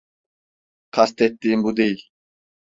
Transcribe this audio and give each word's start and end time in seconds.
Kastettiğim 0.91 1.63
bu 1.63 1.77
değil. 1.77 2.07